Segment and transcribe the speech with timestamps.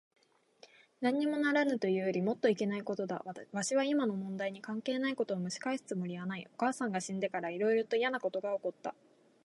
[1.01, 3.23] なんにもならぬというよりもっといけないことだ。
[3.51, 6.47] わしは今の問題に関係ないことをむし返すつもりはない。
[6.51, 8.95] お母さんが死んでから、いろいろといやなことが起った。